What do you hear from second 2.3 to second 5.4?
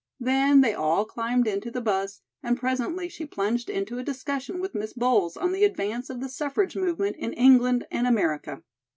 and presently she plunged into a discussion with Miss Bowles